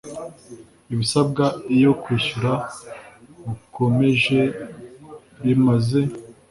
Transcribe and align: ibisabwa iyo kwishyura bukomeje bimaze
ibisabwa 0.93 1.45
iyo 1.75 1.91
kwishyura 2.01 2.51
bukomeje 3.45 4.39
bimaze 5.43 6.01